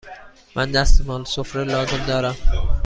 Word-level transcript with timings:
من 0.55 0.71
دستمال 0.71 1.25
سفره 1.25 1.63
لازم 1.63 2.05
دارم. 2.05 2.35